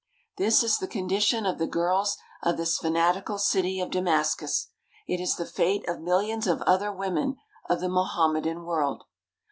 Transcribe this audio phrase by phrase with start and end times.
[0.37, 4.71] This is the condition of the girls of this fanatical city of Damascus.
[5.07, 7.35] It is the fate of millions of other women
[7.69, 9.03] of the Mohammedan world.